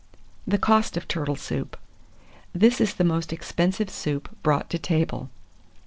[0.47, 1.77] THE COST OF TURTLE SOUP.
[2.53, 5.29] This is the most expensive soup brought to table.